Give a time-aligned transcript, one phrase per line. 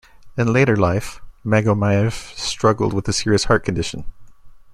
[0.35, 4.05] In later life, Magomayev struggled with a serious heart condition.